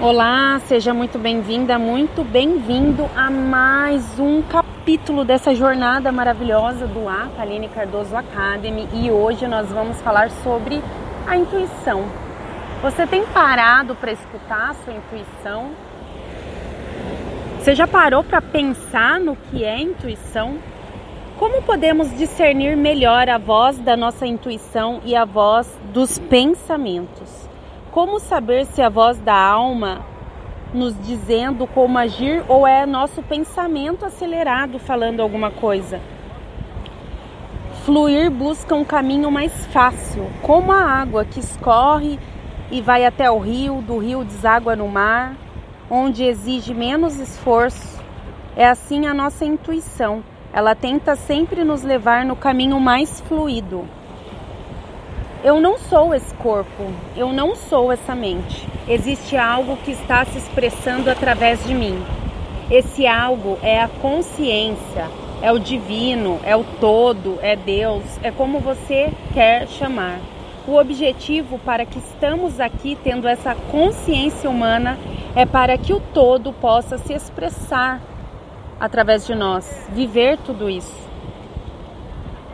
[0.00, 7.28] Olá, seja muito bem-vinda, muito bem-vindo a mais um capítulo dessa jornada maravilhosa do A,
[7.36, 10.80] Aline Cardoso Academy, e hoje nós vamos falar sobre
[11.26, 12.04] a intuição.
[12.80, 15.72] Você tem parado para escutar a sua intuição?
[17.58, 20.58] Você já parou para pensar no que é intuição?
[21.40, 27.47] Como podemos discernir melhor a voz da nossa intuição e a voz dos pensamentos?
[27.90, 30.04] Como saber se a voz da alma
[30.74, 35.98] nos dizendo como agir ou é nosso pensamento acelerado falando alguma coisa?
[37.84, 42.18] Fluir busca um caminho mais fácil, como a água que escorre
[42.70, 45.34] e vai até o rio, do rio deságua no mar,
[45.90, 47.98] onde exige menos esforço.
[48.54, 50.22] É assim a nossa intuição.
[50.52, 53.88] Ela tenta sempre nos levar no caminho mais fluido.
[55.44, 58.66] Eu não sou esse corpo, eu não sou essa mente.
[58.88, 62.04] Existe algo que está se expressando através de mim.
[62.68, 65.08] Esse algo é a consciência,
[65.40, 70.18] é o divino, é o todo, é Deus, é como você quer chamar.
[70.66, 74.98] O objetivo para que estamos aqui tendo essa consciência humana
[75.36, 78.00] é para que o todo possa se expressar
[78.80, 81.08] através de nós, viver tudo isso.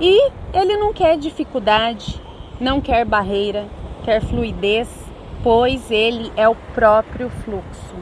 [0.00, 2.20] E ele não quer dificuldade,
[2.62, 3.66] não quer barreira,
[4.04, 4.88] quer fluidez,
[5.42, 7.96] pois ele é o próprio fluxo.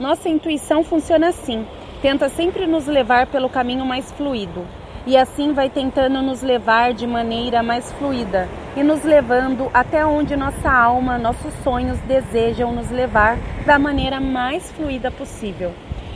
[0.00, 1.66] Nossa intuição funciona assim,
[2.00, 4.66] tenta sempre nos levar pelo caminho mais fluido,
[5.06, 10.34] e assim vai tentando nos levar de maneira mais fluida e nos levando até onde
[10.34, 13.36] nossa alma, nossos sonhos desejam nos levar
[13.66, 15.74] da maneira mais fluida possível.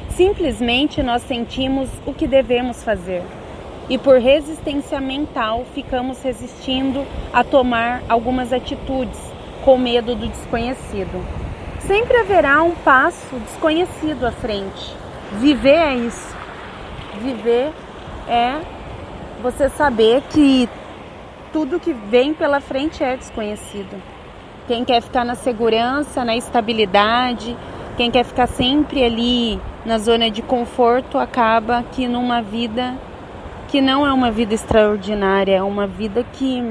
[0.08, 3.22] Simplesmente nós sentimos o que devemos fazer
[3.88, 9.18] e por resistência mental ficamos resistindo a tomar algumas atitudes
[9.64, 11.24] com medo do desconhecido.
[11.80, 14.96] Sempre haverá um passo desconhecido à frente.
[15.32, 16.34] Viver é isso.
[17.20, 17.72] Viver
[18.28, 18.60] é
[19.42, 20.68] você saber que
[21.52, 24.02] tudo que vem pela frente é desconhecido.
[24.66, 27.54] Quem quer ficar na segurança, na estabilidade,
[27.96, 32.94] quem quer ficar sempre ali na zona de conforto, acaba que numa vida
[33.74, 36.62] que não é uma vida extraordinária, é uma vida que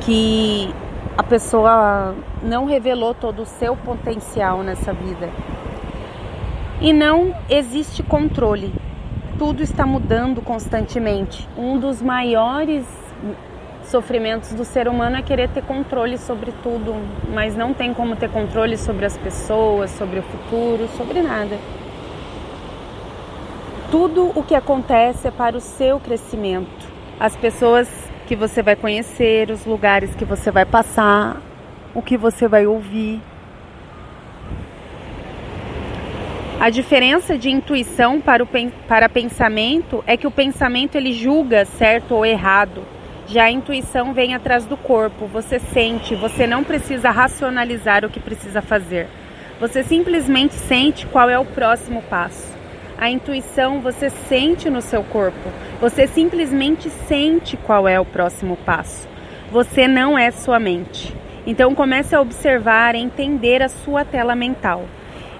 [0.00, 0.74] que
[1.14, 5.28] a pessoa não revelou todo o seu potencial nessa vida.
[6.80, 8.72] E não existe controle
[9.38, 11.46] tudo está mudando constantemente.
[11.54, 12.86] Um dos maiores
[13.84, 16.94] sofrimentos do ser humano é querer ter controle sobre tudo,
[17.30, 21.58] mas não tem como ter controle sobre as pessoas, sobre o futuro, sobre nada.
[23.92, 26.90] Tudo o que acontece é para o seu crescimento.
[27.20, 27.86] As pessoas
[28.26, 31.42] que você vai conhecer, os lugares que você vai passar,
[31.94, 33.20] o que você vai ouvir,
[36.58, 38.48] A diferença de intuição para, o,
[38.86, 42.84] para pensamento é que o pensamento ele julga certo ou errado.
[43.26, 48.20] Já a intuição vem atrás do corpo, você sente, você não precisa racionalizar o que
[48.20, 49.08] precisa fazer.
[49.58, 52.61] Você simplesmente sente qual é o próximo passo.
[53.02, 59.08] A intuição você sente no seu corpo, você simplesmente sente qual é o próximo passo.
[59.50, 61.12] Você não é sua mente.
[61.44, 64.84] Então comece a observar e entender a sua tela mental.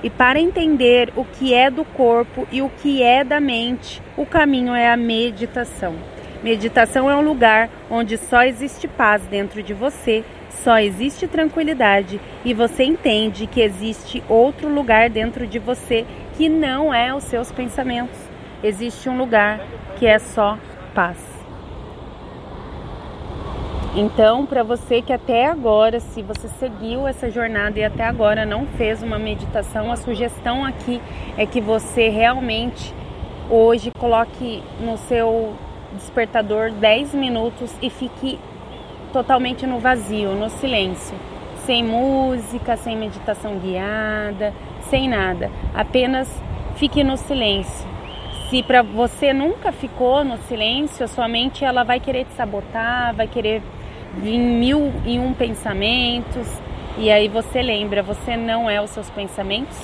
[0.03, 4.27] E para entender o que é do corpo e o que é da mente, o
[4.27, 5.95] caminho é a meditação.
[6.43, 10.25] Meditação é um lugar onde só existe paz dentro de você,
[10.63, 16.07] só existe tranquilidade e você entende que existe outro lugar dentro de você
[16.37, 18.19] que não é os seus pensamentos.
[18.63, 19.61] Existe um lugar
[19.97, 20.59] que é só
[20.95, 21.33] paz.
[23.95, 28.67] Então, para você que até agora, se você seguiu essa jornada e até agora não
[28.67, 31.01] fez uma meditação, a sugestão aqui
[31.37, 32.95] é que você realmente
[33.51, 35.55] hoje coloque no seu
[35.93, 38.39] despertador 10 minutos e fique
[39.13, 41.17] totalmente no vazio, no silêncio,
[41.67, 45.51] sem música, sem meditação guiada, sem nada.
[45.75, 46.29] Apenas
[46.77, 47.89] fique no silêncio.
[48.49, 53.15] Se para você nunca ficou no silêncio, a sua mente ela vai querer te sabotar,
[53.15, 53.63] vai querer
[54.19, 56.61] vir mil e um pensamentos
[56.99, 59.79] E aí você lembra, você não é os seus pensamentos.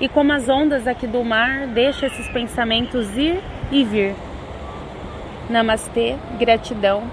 [0.00, 3.40] E como as ondas aqui do mar, deixa esses pensamentos ir
[3.70, 4.14] e vir.
[5.48, 7.04] Namastê, gratidão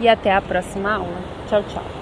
[0.00, 1.18] e até a próxima aula.
[1.48, 2.01] Tchau, tchau.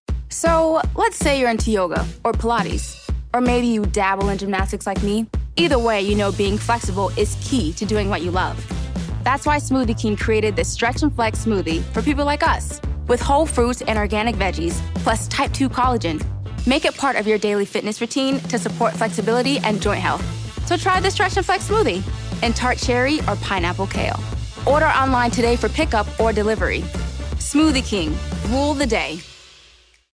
[0.31, 2.97] So, let's say you're into yoga or Pilates,
[3.33, 5.27] or maybe you dabble in gymnastics like me.
[5.57, 8.55] Either way, you know being flexible is key to doing what you love.
[9.23, 13.19] That's why Smoothie King created this Stretch and Flex smoothie for people like us, with
[13.19, 16.25] whole fruits and organic veggies, plus type 2 collagen.
[16.65, 20.25] Make it part of your daily fitness routine to support flexibility and joint health.
[20.65, 22.01] So try the Stretch and Flex smoothie
[22.41, 24.19] in tart cherry or pineapple kale.
[24.65, 26.81] Order online today for pickup or delivery.
[27.37, 28.17] Smoothie King,
[28.47, 29.19] rule the day.